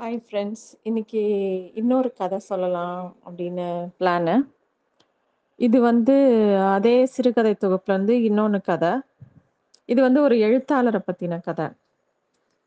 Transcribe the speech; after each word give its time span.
Hi 0.00 0.22
friends 0.28 0.78
இன்னைக்கு 0.82 1.22
இன்னொரு 1.74 2.12
கதை 2.12 2.38
சொல்லலாம் 2.38 3.16
அப்படின்னு 3.26 3.88
பிளானு 3.98 4.50
இது 5.56 5.80
வந்து 5.80 6.14
அதே 6.60 7.06
சிறுகதை 7.06 7.56
தொகுப்புலேருந்து 7.60 8.08
இன்னொன்று 8.08 8.60
கதை. 8.60 9.00
இது 9.84 10.02
வந்து 10.02 10.22
ஒரு 10.22 10.38
எழுத்தாளரை 10.38 11.00
பற்றின 11.06 11.40
கதை. 11.40 11.66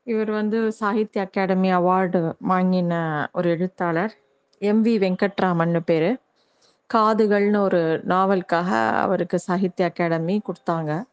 இவர் 0.03 0.31
வந்து 0.31 0.71
சாகித்ய 0.71 1.21
அகாடமி 1.21 1.73
அவார்டு 1.73 2.33
வாங்கின 2.49 3.27
ஒரு 3.33 3.49
எழுத்தாளர். 3.49 4.13
எம்வி 4.61 4.97
வெங்கட்ராமன் 4.97 5.79
பேர். 5.85 6.21
காதுகள்னு 6.93 7.57
ஒரு 7.57 8.03
நாவலுக்காக 8.07 8.99
அவருக்கு 8.99 9.39
சாகித்ய 9.39 9.85
அகாடமி 9.85 10.41
கொடுத்தாங்க. 10.47 11.03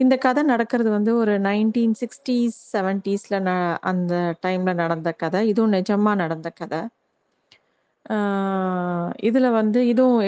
இந்த 0.00 0.14
கதை 0.18 0.42
நடக்கிறது 0.44 0.90
வந்து 0.96 1.12
ஒரு 1.16 1.34
நைன்டீன் 1.48 1.94
சிக்ஸ்டீஸ் 2.00 2.58
செவன்டீஸில் 2.72 3.38
ந 3.48 3.52
அந்த 3.90 4.14
டைமில் 4.44 4.80
நடந்த 4.82 5.10
கதை. 5.22 5.40
இதுவும் 5.52 5.74
நிஜமாக 5.78 6.20
நடந்த 6.24 6.50
கதை. 6.60 6.80
இதில் 9.28 9.56
வந்து 9.58 9.80
இதுவும் 9.92 10.18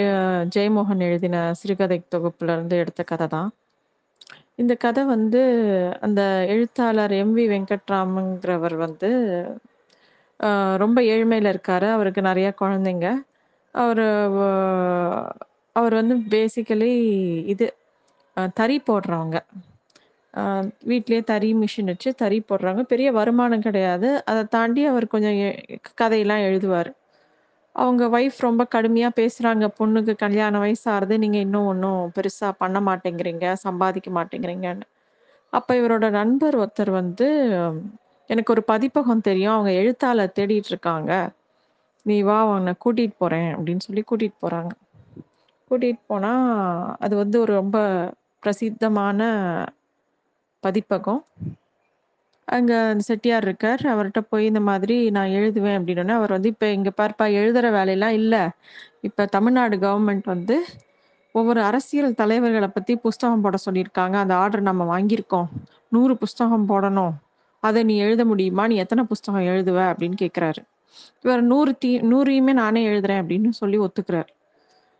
ஜெயமோகன் 0.54 1.04
எழுதின 1.06 1.36
சிறுகதை 1.60 1.98
தொகுப்புலேருந்து 2.14 2.76
எடுத்த 2.82 3.02
கதை 3.04 3.26
தான். 3.28 3.50
இந்த 4.62 4.72
கதை 4.84 5.02
வந்து 5.14 5.40
அந்த 6.06 6.20
எழுத்தாளர் 6.54 7.14
எம்வி 7.22 7.44
வெங்கட்ராமங்கிறவர் 7.52 8.76
வந்து 8.84 9.10
ரொம்ப 10.82 10.98
ஏழ்மையில் 11.14 11.50
இருக்காரு. 11.52 11.86
அவருக்கு 11.96 12.22
நிறைய 12.30 12.48
குழந்தைங்க. 12.62 13.08
அவர் 13.74 14.04
அவர் 15.76 15.94
வந்து 16.00 16.14
பேசிக்கலி 16.34 16.92
இது 17.52 17.66
தறி 18.58 18.76
போடுறவங்க. 18.88 19.38
வீட்லேயே 20.90 21.22
தறி 21.30 21.48
மிஷின் 21.62 21.90
வச்சு 21.92 22.10
தறி 22.22 22.38
போடுறாங்க 22.48 22.82
பெரிய 22.92 23.08
வருமானம் 23.18 23.64
கிடையாது. 23.66 24.08
அதை 24.30 24.42
தாண்டி 24.54 24.82
அவர் 24.90 25.06
கொஞ்சம் 25.14 25.38
கதையெல்லாம் 26.00 26.46
எழுதுவார். 26.48 26.90
அவங்க 27.76 28.02
ஒய்ஃப் 28.16 28.38
ரொம்ப 28.46 28.62
கடுமையாக 28.74 29.18
பேசுகிறாங்க 29.20 29.66
பொண்ணுக்கு 29.78 30.12
கல்யாண 30.24 30.58
வயசாகிறது 30.64 31.14
நீங்கள் 31.24 31.44
இன்னும் 31.46 31.68
ஒன்றும் 31.72 32.02
பெருசாக 32.16 32.52
பண்ண 32.62 32.78
மாட்டேங்கிறீங்க 32.88 33.46
சம்பாதிக்க 33.66 34.10
மாட்டேங்கிறீங்கன்னு. 34.18 34.86
அப்போ 35.52 35.72
இவரோட 35.80 36.06
நண்பர் 36.10 36.56
ஒருத்தர் 36.62 36.92
வந்து 37.00 37.26
எனக்கு 38.30 38.52
ஒரு 38.54 38.62
பதிப்பகம் 38.72 39.26
தெரியும். 39.28 39.54
அவங்க 39.56 39.72
எழுத்தாளர் 39.80 40.36
தேடிட்டு 40.38 40.70
இருக்காங்க. 40.72 41.12
நீ 42.06 42.16
வா 42.28 42.38
அவனை 42.46 42.72
கூட்டிகிட்டு 42.84 43.16
போகிறேன் 43.18 43.50
அப்படின்னு 43.56 43.84
சொல்லி 43.86 44.02
கூட்டிகிட்டு 44.10 44.38
போகிறாங்க 44.44 44.72
கூட்டிகிட்டு 45.70 46.02
போனால் 46.06 46.42
அது 47.04 47.14
வந்து 47.22 47.36
ஒரு 47.44 47.52
ரொம்ப 47.60 47.78
பிரசித்தமான 48.44 49.20
பதிப்பகம். 50.60 51.22
அங்கே 52.48 52.76
அந்த 52.90 53.04
செட்டியார் 53.08 53.42
இருக்கார். 53.42 53.82
அவர்கிட்ட 53.92 54.20
போய் 54.28 54.44
இந்த 54.44 54.60
மாதிரி 54.60 54.96
நான் 55.10 55.34
எழுதுவேன் 55.38 55.76
அப்படின்னோடனே 55.78 56.14
அவர் 56.20 56.30
வந்து 56.30 56.48
இப்போ 56.48 56.66
இங்கே 56.72 56.92
பார்ப்பா 57.00 57.26
எழுதுகிற 57.32 57.70
வேலையெல்லாம் 57.70 58.16
இல்லை. 58.20 58.42
இப்போ 59.00 59.24
தமிழ்நாடு 59.26 59.76
கவர்மெண்ட் 59.76 60.24
வந்து 60.24 60.56
ஒவ்வொரு 61.32 61.60
அரசியல் 61.62 62.14
தலைவர்களை 62.14 62.68
பற்றி 62.68 62.96
புஸ்தகம் 62.96 63.40
போட 63.40 63.56
சொல்லியிருக்காங்க. 63.66 64.16
அந்த 64.24 64.34
ஆர்டர் 64.36 64.68
நம்ம 64.70 64.82
வாங்கியிருக்கோம். 64.92 65.48
நூறு 65.88 66.16
புஸ்தகம் 66.16 66.68
போடணும். 66.68 67.14
அதை 67.62 67.82
நீ 67.82 67.96
எழுத 67.98 68.24
முடியுமா? 68.24 68.66
நீ 68.66 68.76
எத்தனை 68.76 69.04
புஸ்தகம் 69.04 69.42
எழுதுவ? 69.42 69.78
அப்படின்னு 69.90 70.16
கேட்குறாரு 70.22 70.62
இவர் 71.22 71.42
நூறு 71.42 71.72
தீ 71.78 71.90
நூறையுமே 72.00 72.52
நானே 72.52 72.80
எழுதுறேன் 72.88 73.20
அப்படின்னு 73.22 73.50
சொல்லி 73.60 73.78
ஒத்துக்கிறார். 73.78 74.30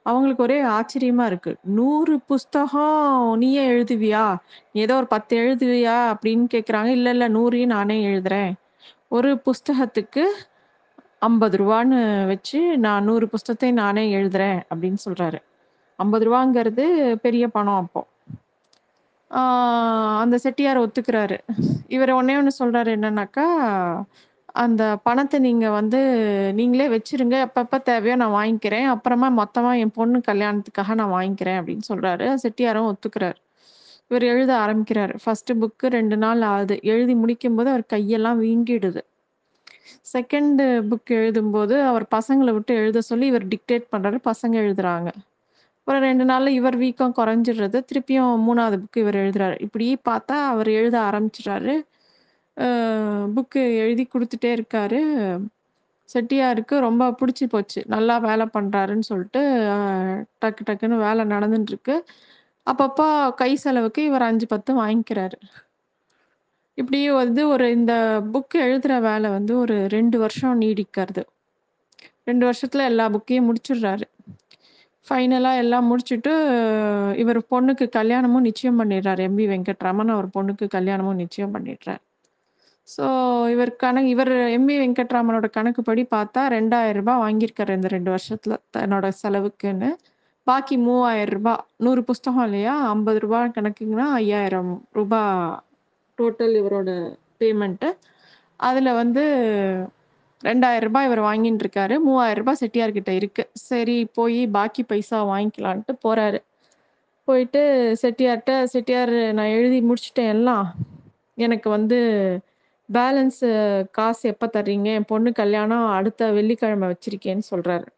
அவங்களுக்கு 0.05 0.43
ஒரே 0.43 0.63
ஆச்சரியமா 0.63 1.27
இருக்கு. 1.27 1.57
நூறு 1.63 2.21
புஸ்தகம் 2.21 3.35
நீயே 3.37 3.71
எழுதுவியா? 3.71 4.37
நீ 4.73 4.81
ஏதோ 4.81 4.97
ஒரு 4.97 5.07
பத்து 5.07 5.39
எழுதுவியா? 5.39 6.15
அப்படின்னு 6.15 6.45
கேட்குறாங்க 6.55 6.85
இல்லை 6.85 7.13
இல்லை 7.13 7.29
நூறையும் 7.29 7.69
நானே 7.69 8.07
எழுதுறேன். 8.07 8.53
ஒரு 9.09 9.39
புஸ்தகத்துக்கு 9.39 10.23
ஐம்பது 11.19 11.59
ரூபான்னு 11.59 12.27
வச்சு 12.27 12.79
நான் 12.79 13.05
நூறு 13.05 13.29
புஸ்தகத்தை 13.29 13.73
நானே 13.73 14.15
எழுதுறேன் 14.15 14.63
அப்படின்னு 14.75 14.97
சொல்றாரு. 15.05 15.39
ஐம்பது 15.97 16.31
ரூபாங்கிறது 16.31 17.15
பெரிய 17.15 17.49
பணம் 17.49 17.75
அப்போ. 17.75 18.07
ஆஹ் 19.31 20.19
அந்த 20.19 20.39
செட்டியார் 20.39 20.81
ஒத்துக்கிறாரு. 20.81 21.39
இவர் 21.89 22.09
ஒன்னே 22.09 22.37
ஒன்று 22.37 22.53
சொல்றாரு 22.59 22.85
என்னன்னாக்கா 22.85 23.45
அந்த 24.57 24.97
பணத்தை 25.03 25.41
நீங்க 25.41 25.71
வந்து 25.71 26.01
நீங்களே 26.55 26.87
வச்சிருங்க. 26.89 27.37
எப்பப்ப 27.47 27.83
தேவையோ 27.83 28.17
நான் 28.17 28.35
வாங்கிக்கிறேன். 28.41 28.87
அப்புறமா 28.87 29.29
மொத்தமா 29.39 29.79
என் 29.79 29.91
பொண்ணு 29.91 30.19
கல்யாணத்துக்காக 30.29 30.95
நான் 30.95 31.13
வாங்கிக்கிறேன் 31.13 31.59
அப்படின்னு 31.61 31.87
சொல்றாரு. 31.93 32.27
செட்டியாரும் 32.43 32.89
ஒத்துக்கிறாரு. 32.91 33.35
இவர் 34.09 34.23
எழுத 34.23 34.53
ஆரம்பிக்கிறாரு. 34.55 35.15
ஃபர்ஸ்ட் 35.25 35.53
புக்கு 35.53 35.87
ரெண்டு 35.89 36.17
நாள் 36.17 36.43
ஆகுது. 36.43 36.79
எழுதி 36.83 37.15
முடிக்கும் 37.15 37.55
போது 37.55 37.71
அவர் 37.71 37.91
கையெல்லாம் 37.93 38.41
வீங்கிடுது. 38.45 39.01
செகண்ட் 40.13 40.63
புக் 40.91 41.11
எழுதும்போது 41.11 41.81
அவர் 41.87 42.07
பசங்களை 42.15 42.53
விட்டு 42.53 42.75
எழுத 42.75 43.01
சொல்லி 43.01 43.27
இவர் 43.27 43.49
டிக்டேட் 43.49 43.87
பண்றாரு. 43.93 44.19
பசங்க 44.25 44.57
எழுதுறாங்க. 44.65 45.11
ஒரு 45.85 45.99
ரெண்டு 45.99 46.25
நாள்ல 46.25 46.47
இவர் 46.49 46.77
வீக்கம் 46.77 47.15
குறைஞ்சிடுறது. 47.17 47.81
திருப்பியும் 47.93 48.45
மூணாவது 48.47 48.79
புக்கு 48.83 48.99
இவர் 48.99 49.17
எழுதுறாரு. 49.17 49.63
இப்படி 49.63 49.99
பார்த்தா 50.09 50.37
அவர் 50.53 50.69
எழுத 50.69 50.99
ஆரம்பிச்சிடுறாரு. 51.01 51.75
புக்கு 53.37 53.63
எழுதி 53.83 54.09
கொடுத்துட்டே 54.13 54.51
இருக்காரு. 54.59 55.01
செட்டியாருக்கு 56.15 56.79
ரொம்ப 56.79 57.15
பிடிச்சி 57.21 57.47
போச்சு. 57.49 57.85
நல்லா 57.87 58.19
வேலை 58.19 58.47
பண்ணுறாருன்னு 58.57 59.07
சொல்லிட்டு 59.11 59.43
டக்கு 60.45 60.63
டக்குன்னு 60.71 60.97
வேலை 60.97 61.25
நடந்துட்டுருக்கு 61.25 61.97
அப்பப்போ 62.67 63.35
கை 63.35 63.55
செலவுக்கு 63.57 64.05
இவர் 64.05 64.23
அஞ்சு 64.23 64.47
பத்து 64.47 64.71
வாங்கிக்கிறாரு. 64.83 65.39
இப்படி 66.75 67.11
வந்து 67.11 67.49
ஒரு 67.49 67.71
இந்த 67.71 67.93
புக்கு 68.33 68.59
எழுதுகிற 68.67 69.01
வேலை 69.01 69.31
வந்து 69.31 69.59
ஒரு 69.59 69.87
ரெண்டு 69.87 70.19
வருஷம் 70.19 70.61
நீடிக்கிறது. 70.61 71.23
ரெண்டு 72.25 72.45
வருஷத்தில் 72.45 72.89
எல்லா 72.91 73.09
புக்கையும் 73.09 73.49
முடிச்சிடுறாரு. 73.49 74.07
ஃபைனலாக 75.09 75.57
எல்லாம் 75.57 75.87
முடிச்சுட்டு 75.91 76.33
இவர் 77.23 77.41
பொண்ணுக்கு 77.51 77.89
கல்யாணமும் 77.89 78.43
நிச்சயம் 78.43 78.79
பண்ணிடுறாரு. 78.81 79.23
எம்பி 79.29 79.47
வெங்கட்ராமன் 79.53 80.15
அவர் 80.17 80.29
பொண்ணுக்கு 80.37 80.67
கல்யாணமும் 80.69 81.17
நிச்சயம் 81.17 81.55
பண்ணிடுறாரு. 81.55 82.03
ஸோ 82.89 83.05
இவர் 83.53 83.71
கணக்கு 83.77 84.09
இவர் 84.09 84.31
எம்ஏ 84.57 84.77
வெங்கட்ராமனோட 84.81 85.47
கணக்குப்படி 85.57 86.03
பார்த்தா 86.15 86.41
ரெண்டாயிரம் 86.57 86.99
ரூபாய் 87.01 87.23
வாங்கியிருக்காரு 87.25 87.77
இந்த 87.79 87.89
ரெண்டு 87.89 88.11
வருஷத்துல 88.15 88.57
தன்னோட 88.77 89.07
செலவுக்குன்னு. 89.23 89.91
பாக்கி 90.47 90.77
மூவாயிரம் 90.79 91.35
ரூபாய் 91.35 91.63
நூறு 91.77 92.05
புஸ்தகம் 92.05 92.45
இல்லையா? 92.45 92.75
ஐம்பது 92.89 93.19
ரூபாய் 93.19 93.55
கணக்குங்கன்னா 93.57 94.09
ஐயாயிரம் 94.21 94.73
ரூபாய் 94.93 95.55
டோட்டல் 96.19 96.55
இவரோட 96.61 96.91
பேமெண்ட்டு 97.41 97.89
அதில் 98.61 98.93
வந்து 98.93 99.23
ரெண்டாயிரம் 100.43 100.87
ரூபாய் 100.89 101.07
இவர் 101.07 101.21
வாங்கிட்டு 101.21 101.63
இருக்காரு 101.65 101.95
மூவாயிரம் 101.99 102.41
ரூபாய் 102.43 102.61
செட்டியார்கிட்ட 102.63 103.11
இருக்கு. 103.11 103.45
சரி 103.69 103.97
போய் 104.15 104.41
பாக்கி 104.49 104.83
பைசா 104.83 105.19
வாங்கிக்கலான்ட்டு 105.25 105.95
போறாரு. 106.05 106.39
போயிட்டு 107.29 107.61
செட்டியார்கிட்ட 108.03 108.55
செட்டியார் 108.65 109.15
நான் 109.33 109.55
எழுதி 109.59 109.79
முடிச்சிட்டேன் 109.89 110.33
எல்லாம் 110.37 110.67
எனக்கு 111.39 111.69
வந்து 111.71 111.99
பேலன்ஸு 112.89 113.49
காசு 113.99 114.25
எப்போ 114.33 114.47
தர்றீங்க? 114.57 114.89
என் 114.99 115.11
பொண்ணு 115.13 115.33
கல்யாணம் 115.33 115.87
அடுத்த 115.99 116.31
வெள்ளிக்கிழமை 116.39 116.89
வச்சுருக்கேன்னு 116.93 117.45
சொல்கிறாரு 117.53 117.89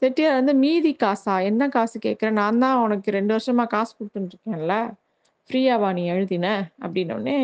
செட்டியார் 0.00 0.38
வந்து 0.38 0.54
மீதி 0.62 0.90
காசா? 1.02 1.34
என்ன 1.50 1.68
காசு 1.68 1.96
கேட்குறேன் 1.98 2.38
நான் 2.40 2.58
தான் 2.58 2.80
உனக்கு 2.84 3.08
ரெண்டு 3.18 3.32
வருஷமாக 3.34 3.68
காசு 3.74 3.92
கொடுத்துட்டுருக்கேன்ல. 3.98 4.74
ஃப்ரீயாவா 5.50 5.88
நீ 5.98 6.02
எழுதின? 6.14 6.46
அப்படின்னோடனே 6.84 7.38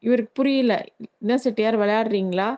இவருக்கு 0.00 0.32
புரியல. 0.34 0.74
என்ன 1.22 1.36
செட்டியார் 1.44 1.80
விளையாடுறீங்களா? 1.82 2.48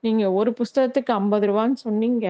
நீங்கள் 0.00 0.34
ஒரு 0.40 0.50
புஸ்தகத்துக்கு 0.60 1.12
ஐம்பது 1.12 1.46
ரூபான்னு 1.50 1.78
சொன்னீங்க. 1.86 2.26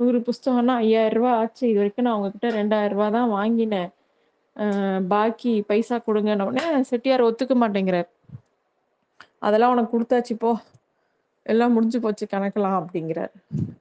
நூறு 0.00 0.18
புஸ்தகம்னா 0.28 0.74
ஐயாயிரம் 0.84 1.16
ரூபா 1.18 1.32
ஆச்சு. 1.40 1.64
இது 1.70 1.78
வரைக்கும் 1.78 2.06
நான் 2.06 2.16
உங்ககிட்ட 2.18 2.48
ரெண்டாயிரம் 2.60 2.94
ரூபா 2.96 3.08
தான் 3.18 3.30
வாங்கினேன். 3.38 3.90
பாக்கி 5.14 5.52
பைசா 5.68 5.96
கொடுங்கன்னொடனே 6.06 6.64
செட்டியார் 6.90 7.26
ஒத்துக்க 7.28 7.54
மாட்டேங்கிறார். 7.62 8.08
அதெல்லாம் 9.46 9.72
உனக்கு 9.74 9.92
கொடுத்தாச்சு 9.94 10.34
போ. 10.44 10.50
எல்லாம் 11.52 11.72
முடிஞ்சு 11.76 11.98
போச்சு 12.02 12.24
கணக்கலாம் 12.32 12.76
அப்படிங்கிறார். 12.80 13.32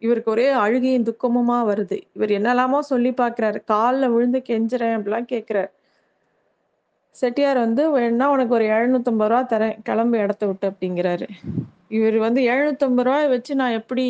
இவருக்கு 0.06 0.30
ஒரே 0.36 0.48
அழுகையும் 0.64 1.06
துக்கமுமா 1.10 1.58
வருது. 1.70 1.98
இவர் 2.16 2.32
என்னெல்லாமோ 2.38 2.80
சொல்லி 2.92 3.12
பார்க்குறாரு. 3.22 3.60
காலில் 3.74 4.14
விழுந்து 4.14 4.40
கெஞ்சுறேன் 4.50 4.96
அப்படிலாம் 4.98 5.30
கேட்குறார். 5.34 5.70
செட்டியார் 7.20 7.60
வந்து 7.66 7.84
வேணா 7.98 8.26
உனக்கு 8.36 8.56
ஒரு 8.58 8.66
எழுநூத்தம்பது 8.78 9.32
ரூபா 9.32 9.42
தரேன். 9.54 9.78
கிளம்பு 9.88 10.18
இடத்த 10.26 10.44
விட்டு 10.50 10.66
அப்படிங்கிறாரு. 10.72 11.28
இவர் 11.98 12.18
வந்து 12.26 12.42
எழுநூத்தம்பது 12.54 13.08
ரூபாய் 13.10 13.32
வச்சு 13.36 13.54
நான் 13.62 13.78
எப்படி 13.82 14.08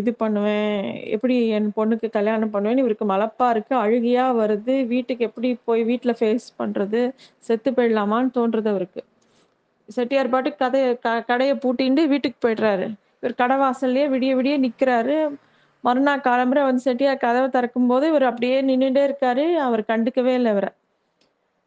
இது 0.00 0.10
பண்ணுவேன்? 0.22 0.74
எப்படி 1.14 1.36
என் 1.56 1.70
பொண்ணுக்கு 1.76 2.08
கல்யாணம் 2.16 2.52
பண்ணுவேன்னு? 2.54 2.82
இவருக்கு 2.84 3.06
மலப்பா 3.12 3.46
இருக்கு 3.54 3.74
அழுகியா 3.84 4.24
வருது. 4.40 4.74
வீட்டுக்கு 4.92 5.26
எப்படி 5.28 5.48
போய் 5.68 5.82
வீட்டில் 5.90 6.18
ஃபேஸ் 6.20 6.46
பண்ணுறது 6.60 7.00
செத்து 7.46 7.70
போயிடலாமான்னு 7.78 8.36
தோன்றது 8.38 8.70
அவருக்கு. 8.74 9.02
செட்டியார் 9.88 10.28
பாட்டு 10.28 10.50
கதையை 10.56 10.90
க 10.98 11.22
கடையை 11.22 11.54
பூட்டிண்டு 11.62 12.02
வீட்டுக்கு 12.06 12.38
போயிடுறாரு. 12.44 12.86
இவர் 13.20 13.34
கடை 13.34 13.56
வாசல்லையே 13.56 14.06
விடிய 14.14 14.32
விடிய 14.38 14.56
நிற்கிறாரு 14.64 15.16
மறுநாள் 15.84 16.24
காலம்புரை 16.24 16.62
வந்து 16.68 16.80
செட்டியார் 16.80 17.24
கதவை 17.24 17.48
திறக்கும் 17.48 17.86
போது 17.86 18.04
இவர் 18.08 18.22
அப்படியே 18.22 18.56
நின்றுட்டே 18.62 19.02
இருக்காரு. 19.08 19.44
அவர் 19.66 19.82
கண்டுக்கவே 19.88 20.32
இல்லை 20.38 20.50
இவரை. 20.52 20.70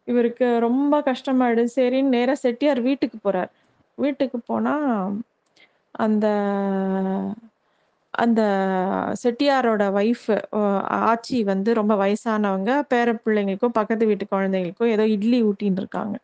இவருக்கு 0.08 0.48
ரொம்ப 0.60 0.94
கஷ்டமாயிடு 1.00 1.64
சரின்னு 1.76 2.14
நேராக 2.16 2.38
செட்டியார் 2.44 2.82
வீட்டுக்கு 2.82 3.18
போறார். 3.26 3.52
வீட்டுக்கு 3.98 4.38
போனா 4.50 4.76
அந்த 5.96 6.26
அந்த 8.14 8.42
செட்டியாரோட 9.24 9.84
ஒய்ஃப் 10.00 10.28
ஆச்சி 11.12 11.38
வந்து 11.44 11.70
ரொம்ப 11.74 11.94
வயசானவங்க. 11.96 12.72
பேர 12.94 13.08
பிள்ளைங்களுக்கும், 13.26 13.78
பக்கத்து 13.80 14.06
வீட்டு 14.06 14.26
குழந்தைங்களுக்கும் 14.32 14.92
ஏதோ 14.96 15.06
இட்லி 15.08 15.40
ஊட்டின்னு 15.44 15.82
இருக்காங்க. 15.84 16.16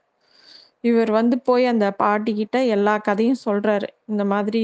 இவர் 0.83 1.11
வந்து 1.11 1.39
போய் 1.39 1.65
அந்த 1.65 1.85
பாட்டிக்கிட்ட 1.99 2.67
எல்லா 2.67 2.97
கதையும் 2.99 3.43
சொல்றாரு. 3.45 3.87
இந்த 4.05 4.23
மாதிரி 4.25 4.61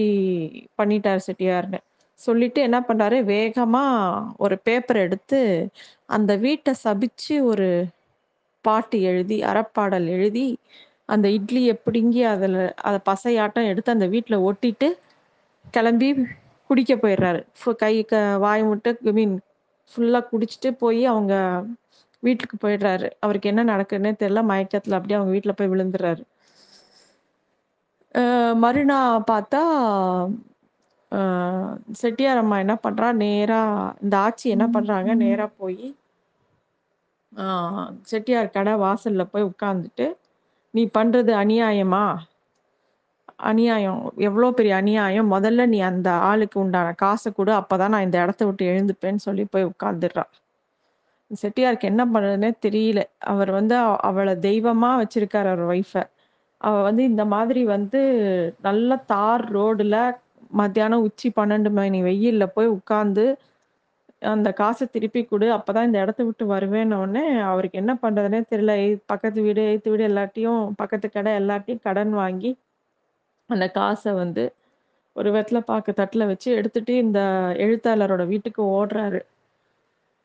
பண்ணிட்டாரு 0.78 1.22
செட்டியார்ன்னு. 1.28 1.80
சொல்லிட்டு 2.22 2.60
என்ன 2.62 2.80
பண்றாரு, 2.80 3.18
வேகமா 3.32 3.84
ஒரு 4.38 4.56
பேப்பர் 4.60 4.98
எடுத்து 4.98 5.40
அந்த 6.08 6.32
வீட்ட 6.38 6.74
சபிச்சு 6.84 7.36
ஒரு 7.44 7.68
பாட்டு 8.66 9.02
எழுதி, 9.02 9.42
அறப்பாடல் 9.44 10.08
எழுதி, 10.08 10.48
அந்த 11.06 11.28
இட்லிய 11.30 11.72
பிடுங்கி 11.86 12.24
அதுல 12.26 12.58
அத 12.82 12.96
பசையாட்டம் 13.06 13.68
எடுத்து 13.68 13.92
அந்த 13.92 14.08
வீட்ல 14.08 14.36
ஒட்டிட்டு, 14.50 14.88
கிளம்பி 15.74 16.10
குடிக்க 16.70 16.94
போயிடுறாரு. 16.96 17.42
ஃபு 17.60 17.72
கை 17.76 17.96
க 18.04 18.14
வாய் 18.38 18.64
முட்ட 18.64 18.96
ஐ 19.04 19.12
மீன் 19.12 19.36
ஃபுல்லா 19.94 20.22
குடிச்சுட்டு 20.32 20.70
போய் 20.80 21.02
அவங்க 21.06 21.34
வீட்டுக்கு 22.24 22.58
போயிடுறாரு. 22.60 23.08
அவருக்கு 23.22 23.52
என்ன 23.52 23.64
நடக்குதுன்னே 23.72 24.14
தெரியல. 24.20 24.44
மயக்கத்தில் 24.52 24.98
அப்படியே 24.98 25.20
அவங்க 25.20 25.34
வீட்டில் 25.36 25.58
போய் 25.60 25.72
விழுந்துடுறாரு 25.74 26.24
மறுநாள் 28.64 29.26
பார்த்தா, 29.30 29.62
செட்டியார் 32.02 32.42
அம்மா 32.42 32.58
என்ன 32.64 32.76
பண்ணுறா 32.84 33.10
நேராக 33.22 33.72
இந்த 34.04 34.16
ஆட்சி 34.26 34.48
என்ன 34.56 34.66
பண்ணுறாங்க 34.76 35.12
நேராக 35.24 35.52
போய் 35.62 35.80
செட்டியார் 38.08 38.50
கடை 38.52 38.74
வாசலில் 38.82 39.32
போய் 39.32 39.50
உட்காந்துட்டு 39.50 40.06
"நீ 40.74 40.84
பண்ணுறது 40.96 41.34
அநியாயமா? 41.42 42.06
அநியாயம். 43.50 44.00
எவ்வளோ 44.28 44.50
பெரிய 44.52 44.74
அநியாயம். 44.78 45.32
முதல்ல 45.34 45.66
நீ 45.68 45.80
அந்த 45.90 46.10
ஆளுக்கு 46.28 46.58
உண்டான 46.60 46.94
காசை 47.02 47.32
கொடு 47.32 47.54
அப்போ 47.60 47.78
தான் 47.78 47.94
நான் 47.94 48.08
இந்த 48.08 48.20
இடத்த 48.26 48.44
விட்டு 48.48 48.72
எழுந்துப்பேன்னு" 48.72 49.26
சொல்லி 49.28 49.46
போய் 49.54 49.70
உட்காந்துடுறான் 49.72 50.32
செட்டியாருக்கு 51.42 51.92
என்ன 51.92 52.04
பண்ணுறதுனே 52.08 52.52
தெரியல. 52.66 53.02
அவர் 53.32 53.52
வந்து 53.52 53.76
அவளை 54.10 54.34
தெய்வமாக 54.46 55.00
வச்சிருக்கார் 55.02 55.50
அவர் 55.52 55.64
ஒய்ஃபை 55.72 56.04
அவ 56.62 56.76
வந்து 56.84 57.04
இந்த 57.12 57.24
மாதிரி 57.34 57.62
வந்து 57.72 58.02
நல்ல 58.68 58.92
தார் 59.10 59.46
ரோடில் 59.56 59.98
மத்தியானம் 60.54 61.06
உச்சி 61.08 61.28
12 61.34 61.70
மணி 61.78 62.00
வெயில்ல 62.08 62.46
போய் 62.56 62.76
உட்காந்து 62.78 63.26
"அந்த 64.32 64.50
காசை 64.58 64.86
திருப்பி 64.90 65.22
கொடு 65.24 65.48
அப்போ 65.56 65.72
தான் 65.74 65.88
இந்த 65.88 66.00
இடத்த 66.04 66.22
விட்டு 66.26 66.46
வருவேன்னோனே, 66.50 67.24
அவருக்கு 67.50 67.82
என்ன 67.82 67.94
பண்ணுறதுனே 68.02 68.42
தெரியல. 68.52 68.74
பக்கத்து 69.12 69.40
வீடு, 69.46 69.64
எய்த்து 69.70 69.92
வீடு 69.92 70.06
எல்லாட்டையும் 70.10 70.62
பக்கத்து 70.82 71.08
கடை 71.12 71.34
எல்லாத்தையும் 71.40 71.84
கடன் 71.86 72.14
வாங்கி, 72.20 72.52
அந்த 73.50 73.66
காசை 73.76 74.14
வந்து 74.18 74.44
ஒரு 75.16 75.30
வெத்தல 75.36 75.60
பாக்கு 75.68 75.92
தட்டில் 75.96 76.30
வச்சு 76.30 76.50
எடுத்துட்டு 76.60 76.94
இந்த 77.00 77.20
எழுத்தாளரோட 77.66 78.24
வீட்டுக்கு 78.30 78.64
ஓடுறாரு. 78.76 79.22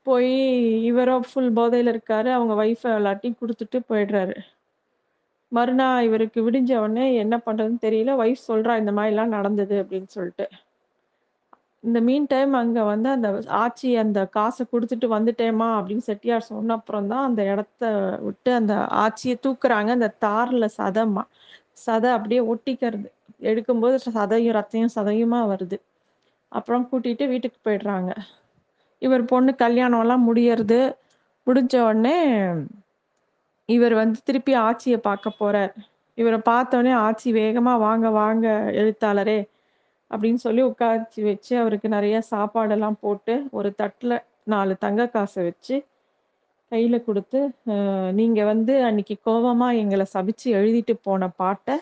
போய் 0.08 0.32
இவரோ 0.92 1.20
ஃபுல் 1.32 1.52
போதையில் 1.52 1.90
இருக்காரு. 1.92 2.30
அவங்க 2.32 2.54
ஒய்ஃபை 2.64 2.90
எல்லாத்தையும் 2.98 3.36
கொடுத்துட்டு 3.40 3.80
போயிடுறாரு. 3.90 4.36
மறுநாள் 5.52 6.04
இவருக்கு 6.04 6.50
விடிஞ்ச 6.50 6.76
உடனே 6.76 7.14
என்ன 7.14 7.36
பண்றதுன்னு 7.46 7.82
தெரியல. 7.82 8.10
ஒய்ஃப் 8.22 8.44
சொல்றா, 8.48 8.78
"இந்த 8.78 8.92
மாதிரிலாம் 8.92 9.34
நடந்தது" 9.36 9.76
அப்படின்னு 9.82 10.06
சொல்லிட்டு. 10.06 10.48
இந்த 11.80 12.00
மீன் 12.00 12.26
டைம் 12.28 12.52
அங்கே 12.52 12.80
வந்து 12.80 13.08
அந்த 13.08 13.30
ஆச்சி 13.46 13.98
அந்த 13.98 14.26
காசை 14.26 14.66
கொடுத்துட்டு 14.72 15.08
வந்துட்டேமா 15.08 15.66
அப்படின்னு 15.78 16.04
செட்டியார் 16.08 16.42
சொன்ன 16.42 16.74
அப்புறம் 16.74 17.08
தான் 17.08 17.24
அந்த 17.24 17.42
இடத்த 17.44 17.90
விட்டு 18.20 18.54
அந்த 18.54 18.74
ஆட்சியை 18.86 19.36
தூக்குறாங்க. 19.42 19.88
அந்த 19.88 20.14
தார்ல 20.20 20.68
சதமா 20.78 21.22
சதை 21.86 22.10
அப்படியே 22.10 22.40
ஒட்டிக்கிறது. 22.40 23.06
எடுக்கும்போது 23.40 23.98
சதையும், 24.14 24.52
ரத்தையும், 24.52 24.92
சதையுமா 24.94 25.40
வருது. 25.48 25.78
அப்புறம் 26.48 26.88
கூட்டிட்டு 26.92 27.28
வீட்டுக்கு 27.28 27.58
போயிடுறாங்க. 27.64 28.16
இவர் 28.98 29.24
பொண்ணு 29.24 29.54
கல்யாணம்லாம் 29.58 30.24
முடியறது. 30.28 30.80
முடிஞ்ச 31.46 31.76
உடனே 31.80 32.18
இவர் 33.68 33.94
வந்து 33.94 34.20
திருப்பி 34.24 34.52
ஆட்சியை 34.54 34.98
பார்க்க 34.98 35.32
போறார். 35.40 35.72
இவரை 36.18 36.38
பார்த்தோன்னே 36.38 36.92
ஆட்சி 36.92 37.32
வேகமா, 37.32 37.72
"வாங்க, 37.78 38.10
வாங்க 38.10 38.46
எழுத்தாளரே" 38.72 39.38
அப்படின்னு 40.10 40.34
சொல்லி 40.34 40.62
உட்காந்து 40.62 41.22
வச்சு, 41.22 41.58
அவருக்கு 41.58 41.88
நிறைய 41.88 42.22
சாப்பாடெல்லாம் 42.30 42.94
போட்டு, 43.00 43.34
ஒரு 43.50 43.74
தட்டில் 43.74 44.16
நாலு 44.44 44.76
தங்க 44.76 45.06
காசை 45.08 45.42
வச்சு, 45.44 45.76
கையில் 46.68 47.04
கொடுத்து 47.04 47.40
நீங்கள் 48.12 48.44
வந்து 48.44 48.84
அன்னைக்கு 48.84 49.16
கோபமாக 49.22 49.74
எங்களை 49.74 50.06
சபிச்சு 50.14 50.44
எழுதிட்டு 50.44 50.94
போன 51.02 51.28
பாட்டை 51.28 51.76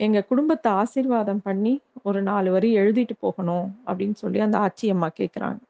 எங்கள் 0.00 0.26
குடும்பத்தை 0.26 0.72
ஆசீர்வாதம் 0.72 1.42
பண்ணி, 1.42 1.74
ஒரு 2.02 2.22
நாலு 2.22 2.50
வரி 2.52 2.76
எழுதிட்டு 2.76 3.16
போகணும்" 3.20 3.66
அப்படின்னு 3.86 4.14
சொல்லி 4.14 4.40
அந்த 4.40 4.58
ஆட்சி 4.58 4.90
அம்மா 4.90 5.10
கேட்குறாங்க. 5.20 5.62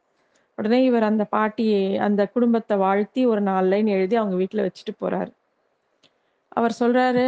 உடனே 0.56 0.85
இவர் 0.85 1.03
அந்த 1.03 1.25
பாட்டியை 1.25 1.99
அந்த 1.99 2.29
குடும்பத்தை 2.29 2.76
வாழ்த்தி 2.76 3.26
ஒரு 3.26 3.41
நாலு 3.41 3.69
லைன் 3.69 3.87
எழுதி 3.87 4.17
அவங்க 4.17 4.37
வீட்டில் 4.37 4.70
வச்சுட்டு 4.70 5.03
போறாரு. 5.03 5.32
அவர் 6.49 6.76
சொல்றாரு, 6.81 7.26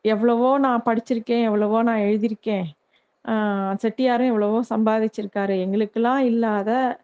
"எவ்வளவோ 0.00 0.58
நான் 0.58 0.82
படிச்சிருக்கேன், 0.82 1.42
எவ்வளவோ 1.42 1.82
நான் 1.82 1.98
எழுதியிருக்கேன். 1.98 2.64
செட்டியாரும் 3.82 4.26
எவ்வளவோ 4.26 4.62
சம்பாதிச்சிருக்காரு. 4.70 5.60
எங்களுக்கெல்லாம் 5.60 6.24
இல்லாத 6.24 7.00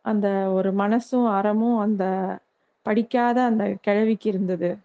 அந்த 0.00 0.28
ஒரு 0.28 0.72
மனசும், 0.74 1.28
அறமும் 1.28 1.78
அந்த 1.78 2.38
படிக்காத 2.82 3.42
அந்த 3.42 3.76
கிழவிக்கு 3.80 4.30
இருந்தது." 4.30 4.78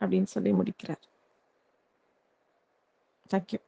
அப்படின்னு 0.00 0.22
சொல்லி 0.22 0.52
முடிக்கிறார். 0.52 1.00
Thank 3.34 3.50
you. 3.50 3.58